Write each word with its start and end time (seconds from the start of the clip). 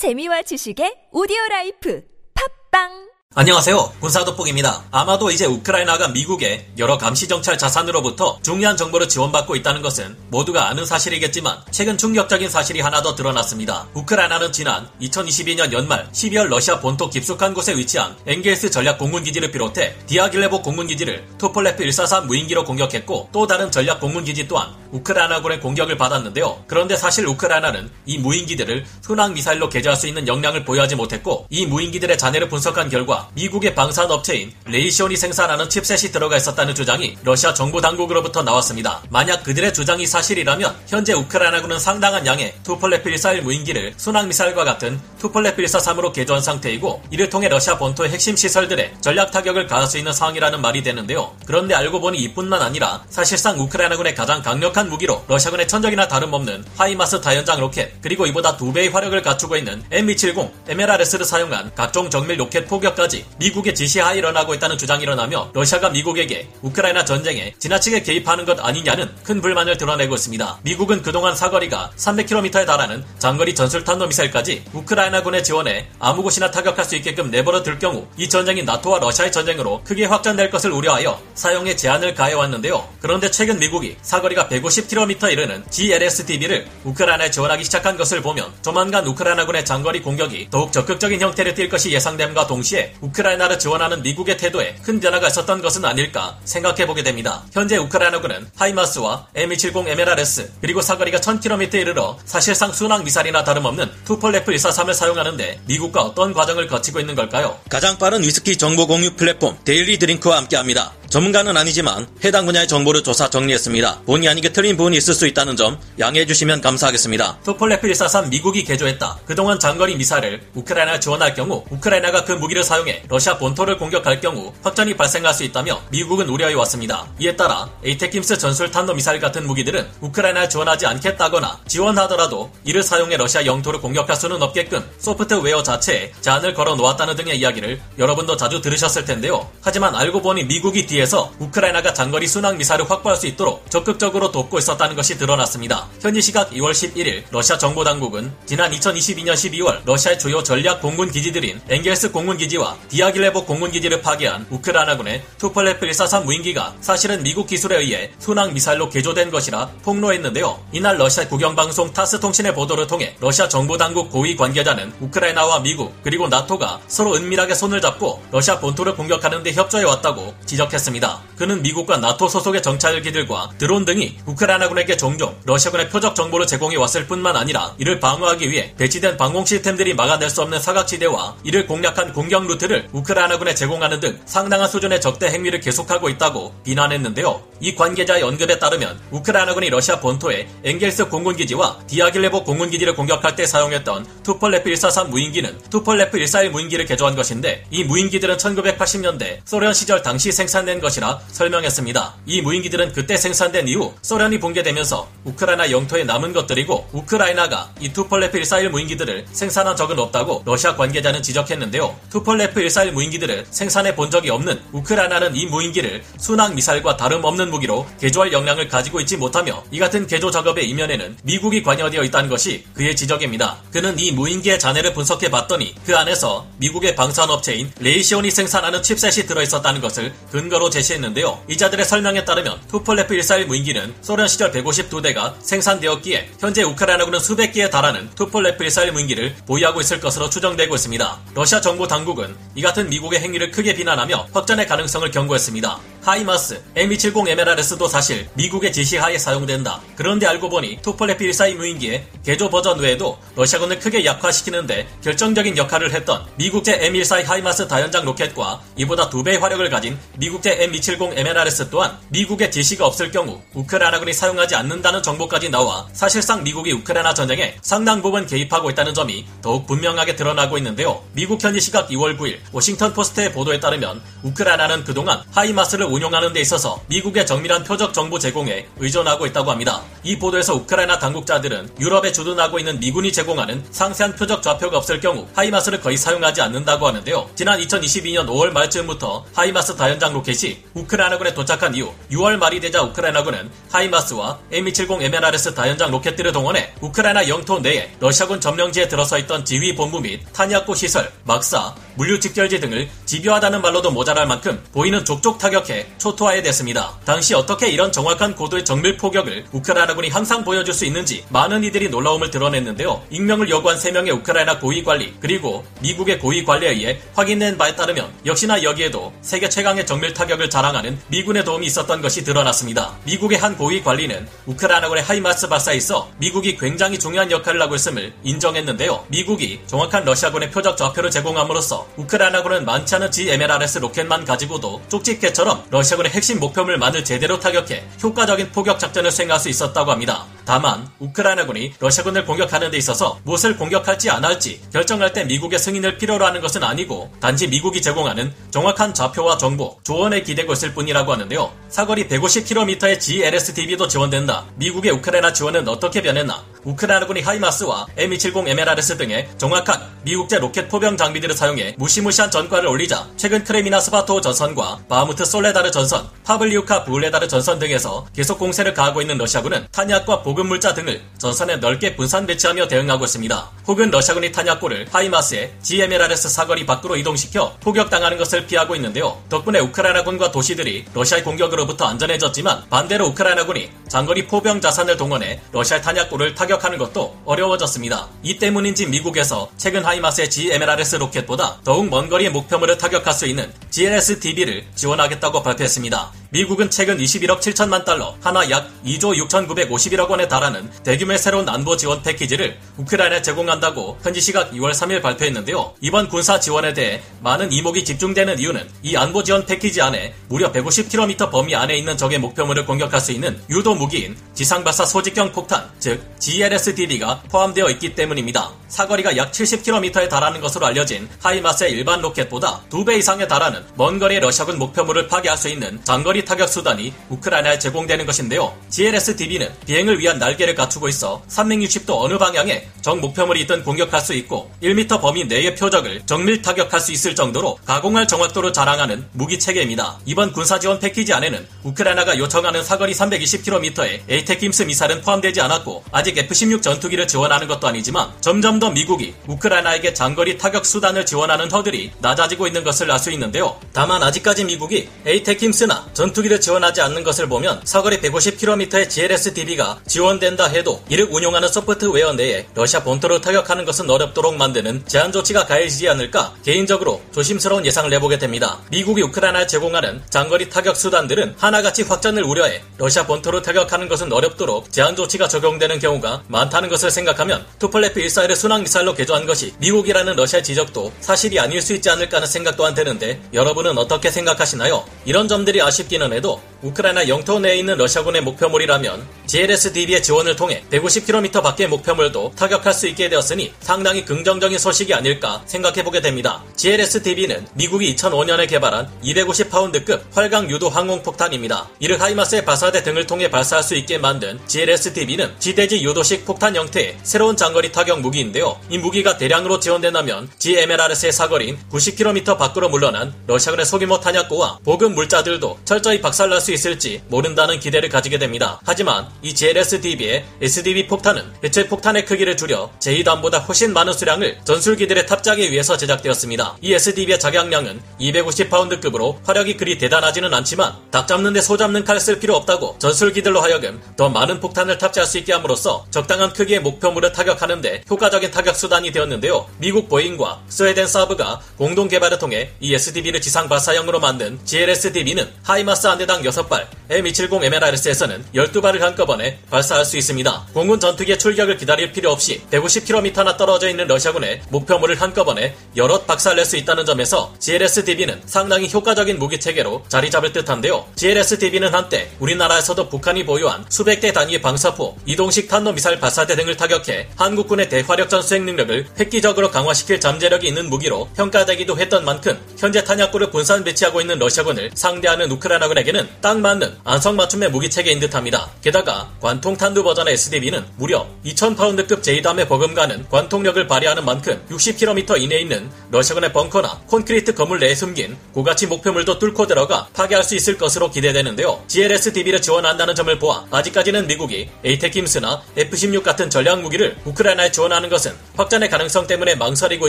재미와 0.00 0.40
지식의 0.48 1.12
오디오 1.12 1.36
라이프. 1.50 2.00
팟빵 2.32 3.09
안녕하세요. 3.36 3.92
군사돋보기입니다. 4.00 4.86
아마도 4.90 5.30
이제 5.30 5.46
우크라이나가 5.46 6.08
미국의 6.08 6.66
여러 6.78 6.98
감시정찰 6.98 7.58
자산으로부터 7.58 8.40
중요한 8.42 8.76
정보를 8.76 9.08
지원받고 9.08 9.54
있다는 9.54 9.82
것은 9.82 10.16
모두가 10.30 10.68
아는 10.68 10.84
사실이겠지만 10.84 11.60
최근 11.70 11.96
충격적인 11.96 12.50
사실이 12.50 12.80
하나 12.80 13.02
더 13.02 13.14
드러났습니다. 13.14 13.86
우크라이나는 13.94 14.50
지난 14.50 14.88
2022년 15.00 15.72
연말 15.72 16.08
12월 16.10 16.48
러시아 16.48 16.80
본토 16.80 17.08
깊숙한 17.08 17.54
곳에 17.54 17.76
위치한 17.76 18.16
엥겔스 18.26 18.72
전략 18.72 18.98
공군기지를 18.98 19.52
비롯해 19.52 19.94
디아길레보 20.08 20.62
공군기지를 20.62 21.24
투폴레프 21.38 21.84
143 21.84 22.26
무인기로 22.26 22.64
공격했고 22.64 23.28
또 23.30 23.46
다른 23.46 23.70
전략 23.70 24.00
공군기지 24.00 24.48
또한 24.48 24.74
우크라이나군의 24.90 25.60
공격을 25.60 25.96
받았는데요. 25.96 26.64
그런데 26.66 26.96
사실 26.96 27.26
우크라이나는 27.28 27.90
이 28.06 28.18
무인기들을 28.18 28.84
순항 29.02 29.34
미사일로 29.34 29.68
개조할 29.68 29.96
수 29.96 30.08
있는 30.08 30.26
역량을 30.26 30.64
보유하지 30.64 30.96
못했고 30.96 31.46
이 31.48 31.66
무인기들의 31.66 32.18
잔해를 32.18 32.48
분석한 32.48 32.88
결과 32.88 33.19
미국의 33.34 33.74
방산 33.74 34.10
업체인 34.10 34.52
레이시온이 34.64 35.16
생산하는 35.16 35.68
chipset이 35.68 36.12
들어가 36.12 36.36
있었다는 36.36 36.74
주장이 36.74 37.16
러시아 37.22 37.54
정부 37.54 37.80
당국으로부터 37.80 38.42
나왔습니다. 38.42 39.02
만약 39.10 39.42
그들의 39.42 39.74
주장이 39.74 40.06
사실이라면 40.06 40.76
현재 40.86 41.12
우크라이나군은 41.12 41.78
상당한 41.78 42.26
양의 42.26 42.54
투폴레프 42.62 43.12
141 43.12 43.42
무인기를 43.42 43.94
순항 43.96 44.28
미사일과 44.28 44.64
같은 44.64 45.00
투폴레프 45.18 45.64
143으로 45.64 46.12
개조한 46.12 46.42
상태이고 46.42 47.02
이를 47.10 47.28
통해 47.28 47.48
러시아 47.48 47.76
본토의 47.78 48.10
핵심 48.10 48.36
시설들에 48.36 48.94
전략 49.00 49.30
타격을 49.30 49.66
가할 49.66 49.86
수 49.86 49.98
있는 49.98 50.12
상황이라는 50.12 50.60
말이 50.60 50.82
되는데요. 50.82 51.34
그런데 51.46 51.74
알고 51.74 52.00
보니 52.00 52.18
이뿐만 52.18 52.62
아니라 52.62 53.02
사실상 53.10 53.58
우크라이나군의 53.58 54.14
가장 54.14 54.42
강력한 54.42 54.88
무기로 54.88 55.24
러시아군의 55.28 55.68
천적이나 55.68 56.08
다름없는 56.08 56.64
하이마스 56.76 57.20
다연장 57.20 57.60
로켓 57.60 58.00
그리고 58.00 58.26
이보다 58.26 58.56
두 58.56 58.72
배의 58.72 58.88
화력을 58.88 59.20
갖추고 59.22 59.56
있는 59.56 59.82
M270 59.90 60.50
MLRS를 60.68 61.24
사용한 61.24 61.72
각종 61.74 62.08
정밀 62.10 62.38
로켓 62.38 62.66
포격까지 62.68 63.09
미국의 63.38 63.74
지시하에 63.74 64.18
일어나고 64.18 64.54
있다는 64.54 64.78
주장이 64.78 65.02
일어나며 65.02 65.50
러시아가 65.52 65.90
미국에게 65.90 66.48
우크라이나 66.62 67.04
전쟁에 67.04 67.54
지나치게 67.58 68.02
개입하는 68.02 68.44
것 68.44 68.58
아니냐는 68.60 69.10
큰 69.24 69.40
불만을 69.40 69.76
드러내고 69.76 70.14
있습니다. 70.14 70.60
미국은 70.62 71.02
그동안 71.02 71.34
사거리가 71.34 71.92
300km에 71.96 72.66
달하는 72.66 73.04
장거리 73.18 73.54
전술탄도 73.54 74.06
미사일까지 74.06 74.64
우크라이나군의 74.72 75.44
지원에 75.44 75.88
아무 75.98 76.22
곳이나 76.22 76.50
타격할 76.50 76.84
수 76.84 76.96
있게끔 76.96 77.30
내버려 77.30 77.62
둘 77.62 77.78
경우 77.78 78.06
이 78.16 78.28
전쟁이 78.28 78.62
나토와 78.62 78.98
러시아의 78.98 79.32
전쟁으로 79.32 79.82
크게 79.84 80.04
확장될 80.04 80.50
것을 80.50 80.70
우려하여 80.72 81.20
사용에 81.34 81.76
제한을 81.76 82.14
가해왔는데요. 82.14 82.86
그런데 83.00 83.30
최근 83.30 83.58
미국이 83.58 83.96
사거리가 84.02 84.48
150km 84.48 85.32
이르는 85.32 85.64
GLSDB를 85.70 86.66
우크라이나에 86.84 87.30
지원하기 87.30 87.64
시작한 87.64 87.96
것을 87.96 88.22
보면 88.22 88.52
조만간 88.62 89.06
우크라이나군의 89.06 89.64
장거리 89.64 90.02
공격이 90.02 90.48
더욱 90.50 90.72
적극적인 90.72 91.20
형태를 91.20 91.54
띌 91.54 91.70
것이 91.70 91.92
예상됨과 91.92 92.46
동시에 92.46 92.94
우크라이나를 93.00 93.58
지원하는 93.58 94.02
미국의 94.02 94.36
태도에 94.36 94.76
큰 94.82 95.00
변화가 95.00 95.28
있었던 95.28 95.62
것은 95.62 95.84
아닐까 95.84 96.38
생각해보게 96.44 97.02
됩니다. 97.02 97.44
현재 97.52 97.76
우크라이나군은 97.76 98.48
하이마스와 98.56 99.28
M270 99.34 99.88
MLRS 99.88 100.52
그리고 100.60 100.80
사거리가 100.80 101.18
1000km에 101.18 101.74
이르러 101.74 102.18
사실상 102.24 102.72
순항 102.72 103.04
미사일이나 103.04 103.44
다름없는 103.44 103.90
투폴레프 104.04 104.52
143을 104.52 104.94
사용하는데 104.94 105.60
미국과 105.66 106.02
어떤 106.02 106.32
과정을 106.32 106.66
거치고 106.66 107.00
있는 107.00 107.14
걸까요? 107.14 107.58
가장 107.68 107.98
빠른 107.98 108.22
위스키 108.22 108.56
정보 108.56 108.86
공유 108.86 109.14
플랫폼 109.14 109.56
데일리 109.64 109.98
드링크와 109.98 110.36
함께합니다. 110.38 110.92
전문가는 111.10 111.56
아니지만 111.56 112.06
해당 112.24 112.46
분야의 112.46 112.68
정보를 112.68 113.02
조사 113.02 113.28
정리했습니다. 113.28 114.02
본의 114.06 114.28
아니게 114.28 114.52
틀린 114.52 114.76
부분이 114.76 114.96
있을 114.96 115.12
수 115.12 115.26
있다는 115.26 115.56
점 115.56 115.76
양해해 115.98 116.24
주시면 116.24 116.60
감사하겠습니다. 116.60 117.38
투폴레프 117.42 117.88
143 117.88 118.30
미국이 118.30 118.62
개조했다. 118.62 119.18
그동안 119.26 119.58
장거리 119.58 119.96
미사일을 119.96 120.40
우크라이나에 120.54 121.00
지원할 121.00 121.34
경우 121.34 121.64
우크라이나가 121.68 122.24
그 122.24 122.30
무기를 122.30 122.62
사용해 122.62 123.02
러시아 123.08 123.38
본토를 123.38 123.76
공격할 123.76 124.20
경우 124.20 124.52
확전이 124.62 124.96
발생할 124.96 125.34
수 125.34 125.42
있다며 125.42 125.82
미국은 125.90 126.28
우려해 126.28 126.54
왔습니다. 126.54 127.08
이에 127.18 127.34
따라 127.34 127.68
에이테킴스 127.84 128.38
전술 128.38 128.70
탄도 128.70 128.94
미사일 128.94 129.18
같은 129.18 129.44
무기들은 129.48 129.88
우크라이나에 130.00 130.48
지원하지 130.48 130.86
않겠다거나 130.86 131.58
지원하더라도 131.66 132.52
이를 132.64 132.84
사용해 132.84 133.16
러시아 133.16 133.44
영토를 133.44 133.80
공격할 133.80 134.14
수는 134.14 134.40
없게끔 134.40 134.88
소프트웨어 134.98 135.64
자체에 135.64 136.12
제한을 136.20 136.54
걸어 136.54 136.76
놓았다는 136.76 137.16
등의 137.16 137.40
이야기를 137.40 137.80
여러분도 137.98 138.36
자주 138.36 138.60
들으셨을 138.60 139.04
텐데요. 139.04 139.50
하지만 139.60 139.96
알고 139.96 140.22
보니 140.22 140.44
미국이 140.44 140.86
뒤에서 140.86 141.32
우크라이나가 141.38 141.92
장거리 141.92 142.26
순항 142.26 142.58
미사일을 142.58 142.88
확보할 142.88 143.16
수 143.16 143.26
있도록 143.26 143.68
적극적으로 143.70 144.30
돕고 144.30 144.58
있었다는 144.58 144.94
것이 144.96 145.16
드러났습니다. 145.18 145.88
현지 146.00 146.20
시각 146.20 146.50
2월 146.50 146.72
11일 146.72 147.24
러시아 147.30 147.58
정보 147.58 147.82
당국은 147.84 148.32
지난 148.46 148.70
2022년 148.70 149.32
12월 149.32 149.80
러시아의 149.84 150.18
주요 150.18 150.42
전략 150.42 150.80
공군 150.80 151.10
기지들인 151.10 151.60
엥겔스 151.68 152.12
공군 152.12 152.36
기지와 152.36 152.76
디아길레보 152.88 153.44
공군 153.44 153.70
기지를 153.70 154.02
파괴한 154.02 154.46
우크라이나군의 154.50 155.22
투폴레프 155.38 155.80
143 155.80 156.24
무인기가 156.24 156.74
사실은 156.80 157.22
미국 157.22 157.46
기술에 157.46 157.78
의해 157.78 158.10
순항 158.18 158.52
미사일로 158.52 158.90
개조된 158.90 159.30
것이라 159.30 159.70
폭로했는데요. 159.82 160.60
이날 160.72 160.98
러시아 160.98 161.26
국영방송 161.26 161.92
타스 161.92 162.20
통신의 162.20 162.54
보도를 162.54 162.86
통해 162.86 163.16
러시아 163.20 163.48
정보 163.48 163.76
당국 163.76 164.10
고위 164.10 164.36
관계자는 164.36 164.92
우크라이나와 165.00 165.60
미국 165.60 165.94
그리고 166.02 166.28
나토가 166.28 166.80
서로 166.86 167.14
은밀하게 167.14 167.54
손을 167.54 167.80
잡고 167.80 168.22
러시아 168.30 168.60
본토를 168.60 168.94
공격하는 168.94 169.42
데 169.42 169.52
협조해 169.52 169.84
왔다고 169.84 170.34
지적했습니다. 170.44 170.89
했습니다. 170.90 171.20
그는 171.36 171.62
미국과 171.62 171.96
나토 171.96 172.28
소속의 172.28 172.62
정찰기들과 172.62 173.50
드론 173.56 173.84
등이 173.84 174.18
우크라이나군에게 174.26 174.96
종종 174.96 175.34
러시아군의 175.46 175.88
표적 175.88 176.14
정보를 176.14 176.46
제공해 176.46 176.76
왔을 176.76 177.06
뿐만 177.06 177.36
아니라 177.36 177.74
이를 177.78 177.98
방어하기 177.98 178.50
위해 178.50 178.74
배치된 178.76 179.16
방공 179.16 179.46
시스템들이 179.46 179.94
막아낼 179.94 180.28
수 180.28 180.42
없는 180.42 180.60
사각지대와 180.60 181.36
이를 181.44 181.66
공략한 181.66 182.12
공격 182.12 182.46
루트를 182.46 182.88
우크라이나군에 182.92 183.54
제공하는 183.54 184.00
등 184.00 184.20
상당한 184.26 184.68
수준의 184.68 185.00
적대 185.00 185.28
행위를 185.28 185.60
계속하고 185.60 186.10
있다고 186.10 186.52
비난했는데요. 186.64 187.42
이 187.60 187.74
관계자의 187.74 188.22
언급에 188.22 188.58
따르면 188.58 189.00
우크라이나군이 189.10 189.70
러시아 189.70 190.00
본토의 190.00 190.46
엥겔스 190.64 191.08
공군기지와 191.08 191.78
디아길레보 191.86 192.44
공군기지를 192.44 192.94
공격할 192.94 193.36
때 193.36 193.46
사용했던 193.46 194.06
투폴레프 194.22 194.64
143 194.64 195.10
무인기는 195.10 195.58
투폴레프 195.70 196.18
141 196.18 196.50
무인기를 196.50 196.84
개조한 196.84 197.16
것인데 197.16 197.64
이 197.70 197.84
무인기들은 197.84 198.36
1980년대 198.36 199.40
소련 199.44 199.72
시절 199.72 200.02
당시 200.02 200.32
생산된 200.32 200.79
것이라 200.80 201.20
설명했습니다. 201.28 202.14
이 202.26 202.42
무인기들은 202.42 202.92
그때 202.92 203.16
생산된 203.16 203.68
이후 203.68 203.92
소련이 204.02 204.40
붕괴되면서 204.40 205.08
우크라이나 205.24 205.70
영토에 205.70 206.04
남은 206.04 206.32
것들이고 206.32 206.88
우크라이나가 206.92 207.70
이 207.80 207.92
투폴레프 207.92 208.38
141 208.38 208.70
무인기들을 208.70 209.26
생산한 209.30 209.76
적은 209.76 209.98
없다고 209.98 210.42
러시아 210.46 210.76
관계자는 210.76 211.22
지적했는데요. 211.22 211.96
투폴레프 212.10 212.54
141 212.54 212.92
무인기들을 212.92 213.46
생산해 213.50 213.94
본 213.94 214.10
적이 214.10 214.30
없는 214.30 214.60
우크라이나는 214.72 215.36
이 215.36 215.46
무인기를 215.46 216.02
순항 216.18 216.54
미사일과 216.54 216.96
다름없는 216.96 217.50
무기로 217.50 217.86
개조할 218.00 218.32
역량을 218.32 218.68
가지고 218.68 219.00
있지 219.00 219.16
못하며 219.16 219.62
이 219.70 219.78
같은 219.78 220.06
개조 220.06 220.30
작업의 220.30 220.68
이면에는 220.70 221.18
미국이 221.22 221.62
관여되어 221.62 222.04
있다는 222.04 222.30
것이 222.30 222.64
그의 222.74 222.96
지적입니다. 222.96 223.58
그는 223.72 223.98
이 223.98 224.12
무인기의 224.12 224.58
잔해를 224.58 224.92
분석해 224.94 225.30
봤더니 225.30 225.74
그 225.84 225.96
안에서 225.96 226.46
미국의 226.58 226.96
방산업체인 226.96 227.72
레이시온이 227.78 228.30
생산하는 228.30 228.82
칩셋이 228.82 229.26
들어있었다는 229.26 229.80
것을 229.80 230.12
근거로 230.30 230.69
제시했는데요. 230.70 231.42
이자들의 231.48 231.84
설명에 231.84 232.24
따르면 232.24 232.60
투폴레프 232.68 233.14
141 233.14 233.46
무인기는 233.46 233.94
소련 234.00 234.28
시절 234.28 234.52
152대가 234.52 235.34
생산되었기에 235.40 236.30
현재 236.38 236.62
우크라이나군은 236.62 237.18
수백 237.18 237.52
개에 237.52 237.70
달하는 237.70 238.08
투폴레프 238.14 238.58
141 238.58 238.92
무인기를 238.92 239.34
보유하고 239.46 239.80
있을 239.80 240.00
것으로 240.00 240.30
추정되고 240.30 240.74
있습니다. 240.74 241.18
러시아 241.34 241.60
정부 241.60 241.86
당국은 241.88 242.36
이 242.54 242.62
같은 242.62 242.88
미국의 242.88 243.20
행위를 243.20 243.50
크게 243.50 243.74
비난하며 243.74 244.28
확전의 244.32 244.66
가능성을 244.66 245.10
경고했습니다. 245.10 245.78
하이마스, 246.02 246.62
M270 246.76 247.28
MLRS도 247.28 247.86
사실 247.86 248.28
미국의 248.34 248.72
지시하에 248.72 249.18
사용된다. 249.18 249.80
그런데 249.96 250.26
알고 250.26 250.48
보니 250.48 250.80
투폴레프 250.82 251.24
142 251.24 251.54
무인기의 251.54 252.06
개조 252.24 252.48
버전 252.48 252.78
외에도 252.78 253.18
러시아군을 253.36 253.78
크게 253.78 254.04
약화시키는데 254.04 254.88
결정적인 255.02 255.56
역할을 255.56 255.92
했던 255.92 256.24
미국제 256.36 256.78
M142 256.78 257.24
하이마스 257.24 257.68
다연장 257.68 258.04
로켓과 258.04 258.60
이보다 258.76 259.10
두 259.10 259.22
배의 259.22 259.38
화력을 259.38 259.68
가진 259.68 259.98
미국제 260.16 260.58
M270 260.58 261.18
MLRS 261.18 261.68
또한 261.70 261.98
미국의 262.08 262.50
지시가 262.50 262.86
없을 262.86 263.10
경우 263.10 263.40
우크라이나군이 263.54 264.12
사용하지 264.12 264.54
않는다는 264.54 265.02
정보까지 265.02 265.50
나와 265.50 265.86
사실상 265.92 266.42
미국이 266.42 266.72
우크라이나 266.72 267.12
전쟁에 267.12 267.56
상당 267.60 268.00
부분 268.00 268.26
개입하고 268.26 268.70
있다는 268.70 268.94
점이 268.94 269.26
더욱 269.42 269.66
분명하게 269.66 270.16
드러나고 270.16 270.56
있는데요. 270.58 271.02
미국 271.12 271.42
현지 271.42 271.60
시각 271.60 271.88
2월 271.88 272.18
9일 272.18 272.38
워싱턴 272.52 272.92
포스트의 272.94 273.32
보도에 273.32 273.60
따르면 273.60 274.02
우크라이나는 274.22 274.84
그동안 274.84 275.22
하이마스를 275.32 275.89
운용하는 275.90 276.32
데 276.32 276.40
있어서 276.40 276.80
미국의 276.86 277.26
정밀한 277.26 277.64
표적 277.64 277.92
정보 277.92 278.18
제공에 278.18 278.66
의존하고 278.78 279.26
있다고 279.26 279.50
합니다. 279.50 279.82
이 280.02 280.18
보도에서 280.18 280.54
우크라이나 280.54 280.98
당국자들은 280.98 281.70
유럽에 281.80 282.12
주둔하고 282.12 282.58
있는 282.58 282.80
미군이 282.80 283.12
제공하는 283.12 283.64
상세한 283.70 284.14
표적 284.14 284.42
좌표가 284.42 284.78
없을 284.78 285.00
경우 285.00 285.26
하이마스를 285.34 285.80
거의 285.80 285.96
사용하지 285.96 286.40
않는다고 286.42 286.86
하는데요. 286.86 287.28
지난 287.34 287.60
2022년 287.60 288.26
5월 288.26 288.50
말쯤부터 288.50 289.24
하이마스 289.34 289.76
다연장 289.76 290.12
로켓이 290.12 290.62
우크라이나군에 290.74 291.34
도착한 291.34 291.74
이후 291.74 291.92
6월 292.10 292.36
말이 292.36 292.60
되자 292.60 292.82
우크라이나군은 292.82 293.50
하이마스와 293.70 294.38
M270 294.52 295.02
MLRS 295.02 295.54
다연장 295.54 295.90
로켓들을 295.90 296.32
동원해 296.32 296.72
우크라이나 296.80 297.28
영토 297.28 297.58
내에 297.58 297.90
러시아군 298.00 298.40
점령지에 298.40 298.88
들어서 298.88 299.18
있던 299.18 299.44
지휘 299.44 299.74
본부 299.74 300.00
및 300.00 300.20
탄약고 300.32 300.74
시설, 300.74 301.10
막사, 301.24 301.74
물류 301.94 302.18
집결지 302.18 302.60
등을 302.60 302.88
집요하다는 303.04 303.60
말로도 303.62 303.90
모자랄 303.90 304.26
만큼 304.26 304.62
보이는 304.72 305.04
족족 305.04 305.38
타격해 305.38 305.79
초토화해 305.98 306.42
댔습니다. 306.42 306.98
당시 307.04 307.34
어떻게 307.34 307.68
이런 307.68 307.92
정확한 307.92 308.34
고도의 308.34 308.64
정밀 308.64 308.96
포격을 308.96 309.46
우크라이나군이 309.52 310.08
항상 310.08 310.44
보여줄 310.44 310.74
수 310.74 310.84
있는지 310.84 311.24
많은 311.28 311.64
이들이 311.64 311.88
놀라움을 311.88 312.30
드러냈는데요. 312.30 313.02
익명을 313.10 313.50
요구한 313.50 313.78
3명의 313.78 314.14
우크라이나 314.18 314.58
고위 314.58 314.82
관리 314.82 315.14
그리고 315.20 315.64
미국의 315.80 316.18
고위 316.18 316.44
관리에 316.44 316.70
의해 316.70 317.00
확인된 317.14 317.58
바에 317.58 317.74
따르면 317.74 318.12
역시나 318.26 318.62
여기에도 318.62 319.12
세계 319.20 319.48
최강의 319.48 319.86
정밀 319.86 320.14
타격을 320.14 320.50
자랑하는 320.50 320.98
미군의 321.08 321.44
도움이 321.44 321.66
있었던 321.66 322.00
것이 322.02 322.24
드러났습니다. 322.24 322.96
미국의 323.04 323.38
한 323.38 323.56
고위 323.56 323.82
관리는 323.82 324.26
우크라이나군의 324.46 325.02
하이마스 325.02 325.48
발사에 325.48 325.76
있어 325.76 326.08
미국이 326.18 326.56
굉장히 326.56 326.98
중요한 326.98 327.30
역할을 327.30 327.60
하고 327.60 327.74
있음을 327.74 328.12
인정했는데요. 328.22 329.06
미국이 329.08 329.60
정확한 329.66 330.04
러시아군의 330.04 330.50
표적 330.50 330.76
좌표를 330.76 331.10
제공함으로써 331.10 331.86
우크라이나군은 331.96 332.64
많지 332.64 332.94
않은 332.96 333.10
GMLRS 333.10 333.78
로켓만 333.78 334.24
가지고도 334.24 334.82
쪽집게처럼 334.88 335.64
러시아군의 335.70 336.10
핵심 336.12 336.40
목표물만을 336.40 337.04
제대로 337.04 337.38
타격해 337.38 337.84
효과적인 338.02 338.50
포격 338.50 338.78
작전을 338.78 339.10
수행할 339.10 339.38
수 339.38 339.48
있었다고 339.48 339.90
합니다. 339.92 340.26
다만 340.44 340.88
우크라이나군이 340.98 341.74
러시아군을 341.78 342.24
공격하는 342.26 342.70
데 342.70 342.76
있어서 342.78 343.18
무엇을 343.24 343.56
공격할지 343.56 344.10
안 344.10 344.24
할지 344.24 344.60
결정할 344.72 345.12
때 345.12 345.24
미국의 345.24 345.58
승인을 345.58 345.98
필요로 345.98 346.24
하는 346.24 346.40
것은 346.40 346.64
아니고 346.64 347.12
단지 347.20 347.48
미국이 347.48 347.82
제공하는 347.82 348.32
정확한 348.50 348.94
좌표와 348.94 349.38
정보, 349.38 349.78
조언에 349.82 350.22
기대고 350.22 350.52
있을 350.54 350.74
뿐이라고 350.74 351.12
하는데요. 351.12 351.52
사거리 351.68 352.08
150km의 352.08 353.00
GLSDB도 353.00 353.86
지원된다. 353.86 354.44
미국의 354.56 354.92
우크라이나 354.92 355.32
지원은 355.32 355.68
어떻게 355.68 356.02
변했나? 356.02 356.44
우크라이나군이 356.64 357.22
하이마스와 357.22 357.86
M270 357.96 358.48
MLRS 358.48 358.96
등의 358.98 359.28
정확한 359.38 359.80
미국제 360.02 360.38
로켓 360.38 360.68
포병 360.68 360.96
장비들을 360.96 361.34
사용해 361.34 361.76
무시무시한 361.78 362.30
전과를 362.30 362.68
올리자 362.68 363.08
최근 363.16 363.44
크레미나 363.44 363.80
스바토 363.80 364.20
전선과 364.20 364.80
바무트 364.88 365.24
솔레다르 365.24 365.70
전선, 365.70 366.08
파블리우카 366.24 366.84
부울레다르 366.84 367.28
전선 367.28 367.58
등에서 367.58 368.06
계속 368.14 368.38
공세를 368.38 368.74
가하고 368.74 369.00
있는 369.00 369.16
러시아군은 369.18 369.66
탄약과 369.72 370.22
보급 370.22 370.29
물자 370.34 370.74
등을 370.74 371.02
전선에 371.18 371.56
넓게 371.56 371.96
분산 371.96 372.26
배치하며 372.26 372.68
대응하고 372.68 373.04
있습니다. 373.04 373.50
혹은 373.66 373.90
러시아군이 373.90 374.32
탄약고를 374.32 374.86
하이마스의 374.90 375.52
GMLRS 375.62 376.28
사거리 376.28 376.66
밖으로 376.66 376.96
이동시켜 376.96 377.56
포격당하는 377.60 378.18
것을 378.18 378.46
피하고 378.46 378.74
있는데요. 378.76 379.22
덕분에 379.28 379.58
우크라이나군과 379.60 380.30
도시들이 380.30 380.84
러시아의 380.94 381.24
공격으로부터 381.24 381.86
안전해졌지만 381.86 382.68
반대로 382.68 383.06
우크라이나군이 383.06 383.70
장거리 383.88 384.26
포병 384.26 384.60
자산을 384.60 384.96
동원해 384.96 385.40
러시아의 385.52 385.82
탄약고를 385.82 386.34
타격하는 386.34 386.78
것도 386.78 387.16
어려워졌습니다. 387.24 388.08
이 388.22 388.38
때문인지 388.38 388.86
미국에서 388.86 389.50
최근 389.56 389.84
하이마스의 389.84 390.30
GMLRS 390.30 390.96
로켓보다 390.96 391.60
더욱 391.64 391.88
먼 391.88 392.08
거리의 392.08 392.30
목표물을 392.30 392.78
타격할 392.78 393.12
수 393.12 393.26
있는 393.26 393.52
GLSDB를 393.70 394.64
지원하겠다고 394.74 395.42
발표했습니다. 395.42 396.19
미국은 396.32 396.70
최근 396.70 396.98
21억 396.98 397.40
7천만 397.40 397.84
달러, 397.84 398.14
한화 398.20 398.48
약 398.50 398.70
2조 398.84 399.16
6,951억 399.28 400.08
원에 400.10 400.28
달하는 400.28 400.70
대규모의 400.84 401.18
새로운 401.18 401.48
안보 401.48 401.76
지원 401.76 402.02
패키지를 402.02 402.56
우크라이나에 402.76 403.20
제공한다고 403.20 403.98
현지 404.00 404.20
시각 404.20 404.52
2월 404.52 404.70
3일 404.70 405.02
발표했는데요. 405.02 405.74
이번 405.80 406.08
군사 406.08 406.38
지원에 406.38 406.72
대해 406.72 407.02
많은 407.20 407.50
이목이 407.50 407.84
집중되는 407.84 408.38
이유는 408.38 408.68
이 408.84 408.96
안보 408.96 409.24
지원 409.24 409.44
패키지 409.44 409.82
안에 409.82 410.14
무려 410.28 410.52
150km 410.52 411.32
범위 411.32 411.56
안에 411.56 411.76
있는 411.76 411.96
적의 411.96 412.20
목표물을 412.20 412.64
공격할 412.64 413.00
수 413.00 413.10
있는 413.10 413.40
유도 413.50 413.74
무기인 413.74 414.16
지상발사 414.34 414.84
소직형 414.84 415.32
폭탄, 415.32 415.68
즉 415.80 416.00
GLSDB가 416.20 417.22
포함되어 417.28 417.70
있기 417.70 417.96
때문입니다. 417.96 418.52
사거리가 418.68 419.16
약 419.16 419.32
70km에 419.32 420.08
달하는 420.08 420.40
것으로 420.40 420.66
알려진 420.66 421.08
하이마스의 421.20 421.72
일반 421.72 422.00
로켓보다 422.00 422.62
2배 422.70 422.98
이상에 422.98 423.26
달하는 423.26 423.64
먼 423.74 423.98
거리의 423.98 424.20
러시아군 424.20 424.58
목표물을 424.58 425.08
파괴할 425.08 425.36
수 425.36 425.48
있는 425.48 425.82
장거리 425.82 426.19
타격 426.24 426.48
수단이 426.48 426.92
우크라이나에 427.08 427.58
제공되는 427.58 428.06
것인데요. 428.06 428.56
GLSDB는 428.70 429.50
비행을 429.66 429.98
위한 429.98 430.18
날개를 430.18 430.54
갖추고 430.54 430.88
있어 430.88 431.22
360도 431.28 432.00
어느 432.00 432.16
방향에 432.16 432.68
적 432.80 432.98
목표물이 432.98 433.40
있든 433.42 433.64
공격할 433.64 434.00
수 434.00 434.14
있고 434.14 434.50
1m 434.62 435.00
범위 435.00 435.24
내의 435.24 435.54
표적을 435.56 436.02
정밀 436.06 436.40
타격할 436.40 436.80
수 436.80 436.92
있을 436.92 437.14
정도로 437.14 437.58
가공할 437.66 438.06
정확도를 438.06 438.52
자랑하는 438.52 439.06
무기 439.12 439.38
체계입니다. 439.38 439.98
이번 440.06 440.32
군사 440.32 440.58
지원 440.58 440.78
패키지 440.78 441.12
안에는 441.12 441.46
우크라이나가 441.64 442.16
요청하는 442.18 442.62
사거리 442.62 442.92
320km의 442.92 444.02
에이테킴스 444.08 444.62
미사일은 444.62 445.02
포함되지 445.02 445.40
않았고 445.40 445.84
아직 445.90 446.16
F-16 446.16 446.62
전투기를 446.62 447.08
지원하는 447.08 447.48
것도 447.48 447.66
아니지만 447.66 448.10
점점 448.20 448.58
더 448.60 448.70
미국이 448.70 449.14
우크라이나에게 449.26 449.94
장거리 449.94 450.38
타격 450.38 450.64
수단을 450.64 451.04
지원하는 451.04 451.50
허들이 451.50 451.90
낮아지고 451.98 452.46
있는 452.46 452.62
것을 452.62 452.90
알 452.90 453.00
수 453.00 453.10
있는데요. 453.12 453.58
다만 453.72 454.02
아직까지 454.02 454.44
미국이 454.44 454.86
에이테킴스나 455.06 455.88
전 455.94 456.09
투기를 456.12 456.40
지원하지 456.40 456.80
않는 456.80 457.04
것을 457.04 457.28
보면 457.28 457.60
사거리 457.64 458.00
150km의 458.00 458.88
GLSDB가 458.88 459.80
지원된다 459.86 460.46
해도 460.46 460.82
이를 460.88 461.06
운용하는 461.10 461.48
소프트웨어 461.48 462.12
내에 462.14 462.46
러시아 462.54 462.82
본토를 462.82 463.20
타격하는 463.20 463.64
것은 463.64 463.90
어렵도록 463.90 464.36
만드는 464.36 464.84
제한 464.86 465.12
조치가 465.12 465.46
가해지지 465.46 465.88
않을까 465.88 466.34
개인적으로 466.44 467.02
조심스러운 467.12 467.66
예상을 467.66 467.92
해보게 467.92 468.18
됩니다. 468.18 468.58
미국이 468.70 469.02
우크라이나에 469.02 469.46
제공하는 469.46 470.00
장거리 470.08 470.48
타격 470.48 470.76
수단들은 470.76 471.34
하나같이 471.38 471.82
확전을 471.82 472.22
우려해 472.22 472.62
러시아 472.78 473.06
본토를 473.06 473.42
타격하는 473.42 473.88
것은 473.88 474.12
어렵도록 474.12 474.72
제한 474.72 474.96
조치가 474.96 475.28
적용되는 475.28 475.78
경우가 475.78 476.22
많다는 476.28 476.68
것을 476.68 476.90
생각하면 476.90 477.44
투폴레프 477.58 478.00
141을 478.00 478.34
순항 478.34 478.62
미사일로 478.62 478.94
개조한 478.94 479.26
것이 479.26 479.52
미국이라는 479.58 480.16
러시아 480.16 480.40
지적도 480.42 480.92
사실이 481.00 481.38
아닐 481.38 481.60
수 481.60 481.74
있지 481.74 481.90
않을까 481.90 482.16
하는 482.16 482.28
생각 482.28 482.56
또한 482.56 482.74
드는데 482.74 483.20
여러분은 483.34 483.76
어떻게 483.76 484.10
생각하시나요? 484.10 484.84
이런 485.04 485.28
점들이 485.28 485.60
아쉽 485.60 485.88
기는 486.00 486.14
해도 486.14 486.40
우크라이나 486.62 487.08
영토 487.08 487.38
내에 487.38 487.56
있는 487.56 487.76
러시아군의 487.76 488.22
목표물이라면 488.22 489.06
GLSDB의 489.26 490.02
지원을 490.02 490.36
통해 490.36 490.62
150km 490.70 491.42
밖의 491.42 491.68
목표물도 491.68 492.32
타격할 492.36 492.74
수 492.74 492.88
있게 492.88 493.08
되었으니 493.08 493.52
상당히 493.60 494.04
긍정적인 494.04 494.58
소식이 494.58 494.92
아닐까 494.92 495.42
생각해보게 495.46 496.00
됩니다. 496.00 496.42
GLSDB는 496.56 497.46
미국이 497.54 497.94
2005년에 497.94 498.48
개발한 498.48 498.88
250파운드급 499.04 500.00
활강 500.12 500.50
유도 500.50 500.68
항공폭탄입니다. 500.68 501.68
이를 501.78 502.00
하이마스의 502.00 502.44
발사대 502.44 502.82
등을 502.82 503.06
통해 503.06 503.30
발사할 503.30 503.62
수 503.62 503.74
있게 503.76 503.98
만든 503.98 504.38
GLSDB는 504.46 505.34
지대지 505.38 505.82
유도식 505.82 506.26
폭탄 506.26 506.56
형태의 506.56 506.98
새로운 507.02 507.36
장거리 507.36 507.72
타격 507.72 508.00
무기인데요. 508.00 508.60
이 508.68 508.78
무기가 508.78 509.16
대량으로 509.16 509.60
지원된다면 509.60 510.28
GMLRS의 510.38 511.12
사거리인 511.12 511.58
90km 511.70 512.36
밖으로 512.36 512.68
물러난 512.68 513.14
러시아군의 513.26 513.64
소규모 513.64 514.00
탄약고와 514.00 514.58
보급 514.64 514.92
물자들도 514.92 515.60
철저히 515.64 516.00
박살날 516.00 516.40
수 516.40 516.49
있을지 516.52 517.02
모른다는 517.08 517.60
기대를 517.60 517.88
가지게 517.88 518.18
됩니다. 518.18 518.60
하지만 518.64 519.08
이 519.22 519.34
GLSDB의 519.34 520.24
SDB 520.40 520.86
폭탄은 520.86 521.24
대체 521.42 521.66
폭탄의 521.66 522.04
크기를 522.04 522.36
줄여 522.36 522.70
제2단보다 522.80 523.46
훨씬 523.46 523.72
많은 523.72 523.92
수량을 523.92 524.38
전술기들에 524.44 525.06
탑재하기 525.06 525.50
위해서 525.50 525.76
제작되었습니다. 525.76 526.56
이 526.62 526.72
SDB의 526.74 527.18
작약량은 527.20 527.80
250파운드급으로 528.00 529.16
화력이 529.26 529.56
그리 529.56 529.78
대단하지는 529.78 530.32
않지만 530.34 530.74
닭 530.90 531.06
잡는 531.06 531.32
데 531.32 531.40
소 531.40 531.56
잡는 531.56 531.84
칼 531.84 532.00
쓸 532.00 532.18
필요 532.18 532.34
없다고 532.36 532.76
전술기들로 532.78 533.40
하여금 533.42 533.78
더 533.96 534.08
많은 534.08 534.40
폭탄을 534.40 534.78
탑재할 534.78 535.06
수 535.06 535.18
있게 535.18 535.32
함으로써 535.34 535.84
적당한 535.90 536.32
크기의 536.32 536.60
목표물을 536.60 537.12
타격하는데 537.12 537.84
효과적인 537.90 538.30
타격 538.30 538.56
수단이 538.56 538.90
되었는데요. 538.90 539.46
미국 539.58 539.88
보잉과 539.90 540.40
스웨덴 540.48 540.86
사브가 540.86 541.40
공동 541.58 541.88
개발을 541.88 542.18
통해 542.18 542.52
이 542.60 542.74
SDB를 542.74 543.20
지상 543.20 543.48
발사형으로 543.50 544.00
만든 544.00 544.38
GLSDB는 544.46 545.28
하이마스 545.42 545.88
한 545.88 545.98
대당 545.98 546.24
6 546.24 546.32
5발, 546.48 546.66
M270 546.90 547.44
MLRS에서는 547.44 548.24
12발을 548.34 548.80
한꺼번에 548.80 549.38
발사할 549.50 549.84
수 549.84 549.96
있습니다. 549.96 550.46
공군 550.52 550.80
전투기의 550.80 551.18
출격을 551.18 551.56
기다릴 551.56 551.92
필요 551.92 552.10
없이 552.10 552.42
150km나 552.50 553.36
떨어져 553.36 553.68
있는 553.68 553.86
러시아군의 553.86 554.42
목표물을 554.50 555.00
한꺼번에 555.00 555.54
여럿 555.76 556.06
박살낼 556.06 556.44
수 556.44 556.56
있다는 556.56 556.84
점에서 556.84 557.32
GLS-DB는 557.38 558.22
상당히 558.26 558.68
효과적인 558.72 559.18
무기 559.18 559.38
체계로 559.38 559.84
자리 559.88 560.10
잡을 560.10 560.32
듯한데요. 560.32 560.86
GLS-DB는 560.96 561.70
한때 561.70 562.10
우리나라에서도 562.18 562.88
북한이 562.88 563.24
보유한 563.24 563.64
수백 563.68 564.00
대 564.00 564.12
단위의 564.12 564.42
방사포, 564.42 564.96
이동식 565.06 565.48
탄도미사일 565.48 566.00
발사대 566.00 566.34
등을 566.36 566.56
타격해 566.56 567.08
한국군의 567.16 567.68
대화력전 567.68 568.22
수행 568.22 568.46
능력을 568.46 568.86
획기적으로 568.98 569.50
강화시킬 569.50 570.00
잠재력이 570.00 570.48
있는 570.48 570.68
무기로 570.68 571.08
평가되기도 571.16 571.78
했던 571.78 572.04
만큼 572.04 572.40
현재 572.58 572.82
탄약고를 572.82 573.30
분산 573.30 573.62
배치하고 573.62 574.00
있는 574.00 574.18
러시아군을 574.18 574.70
상대하는 574.74 575.30
우크라이나군에게는 575.30 576.08
딱 576.30 576.38
맞는 576.38 576.76
안성맞춤의 576.84 577.50
무기 577.50 577.68
체계인 577.68 577.98
듯합니다. 577.98 578.48
게다가 578.62 579.10
관통 579.18 579.56
탄두 579.56 579.82
버전의 579.82 580.14
SDB는 580.14 580.64
무려 580.76 581.08
2000파운드급 581.24 582.02
제2담의 582.02 582.46
버금가는 582.46 583.08
관통력을 583.08 583.66
발휘하는 583.66 584.04
만큼 584.04 584.40
60km 584.48 585.20
이내에 585.20 585.40
있는 585.40 585.68
러시아군의 585.90 586.32
벙커나 586.32 586.82
콘크리트 586.86 587.34
건물 587.34 587.58
내에 587.58 587.74
숨긴 587.74 588.16
고가치 588.32 588.68
목표물도 588.68 589.18
뚫고 589.18 589.48
들어가 589.48 589.88
파괴할 589.92 590.22
수 590.22 590.36
있을 590.36 590.56
것으로 590.56 590.92
기대되는데요. 590.92 591.64
GLS-DB를 591.66 592.40
지원한다는 592.40 592.94
점을 592.94 593.18
보아 593.18 593.46
아직까지는 593.50 594.06
미국이 594.06 594.48
에이테킴스나 594.64 595.42
F-16 595.56 596.04
같은 596.04 596.30
전략 596.30 596.60
무기를 596.60 596.96
우크라이나에 597.06 597.50
지원하는 597.50 597.88
것은 597.88 598.14
확전의 598.36 598.70
가능성 598.70 599.08
때문에 599.08 599.34
망설이고 599.34 599.88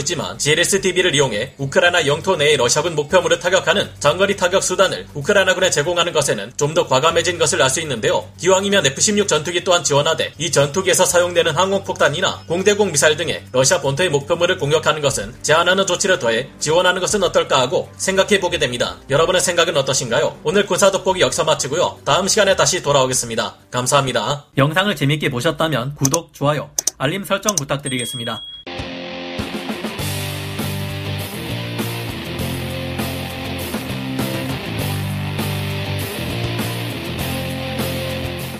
있지만 0.00 0.36
GLS-DB를 0.38 1.14
이용해 1.14 1.54
우크라이나 1.58 2.08
영토 2.08 2.34
내의 2.34 2.56
러시아군 2.56 2.96
목표물을 2.96 3.38
타격하는 3.38 3.90
장거리 4.00 4.36
타격 4.36 4.64
수단을 4.64 5.06
우크라이나군에 5.14 5.70
제공하는 5.70 6.12
것에 6.12 6.31
는 6.34 6.52
좀 6.56 6.72
더 6.74 6.86
과감해진 6.86 7.38
것을 7.38 7.60
알 7.60 7.68
수 7.68 7.80
있는데요. 7.82 8.28
기왕이면 8.38 8.86
F-16 8.86 9.28
전투기 9.28 9.62
또한 9.64 9.84
지원하되 9.84 10.32
이 10.38 10.50
전투기에서 10.50 11.04
사용되는 11.04 11.54
항공폭탄이나 11.54 12.44
공대공 12.46 12.92
미사일 12.92 13.16
등의 13.16 13.44
러시아 13.52 13.80
본토의 13.80 14.08
목표물을 14.10 14.58
공격하는 14.58 15.00
것은 15.02 15.34
제한하는 15.42 15.86
조치를 15.86 16.18
더해 16.18 16.48
지원하는 16.58 17.00
것은 17.00 17.22
어떨까 17.22 17.60
하고 17.60 17.90
생각해 17.96 18.40
보게 18.40 18.58
됩니다. 18.58 18.96
여러분의 19.10 19.40
생각은 19.40 19.76
어떠신가요? 19.76 20.40
오늘 20.44 20.66
군사 20.66 20.90
돋보기 20.90 21.20
여기서 21.20 21.44
마치고요. 21.44 21.98
다음 22.04 22.28
시간에 22.28 22.56
다시 22.56 22.82
돌아오겠습니다. 22.82 23.54
감사합니다. 23.70 24.44
영상을 24.56 24.94
재밌게 24.96 25.30
보셨다면 25.30 25.94
구독, 25.94 26.32
좋아요, 26.32 26.70
알림 26.98 27.24
설정 27.24 27.54
부탁드리겠습니다. 27.56 28.42